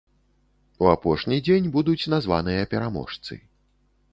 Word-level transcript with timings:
У 0.85 0.87
апошні 0.93 1.37
дзень 1.47 1.69
будуць 1.75 2.09
названыя 2.15 2.63
пераможцы. 2.73 3.39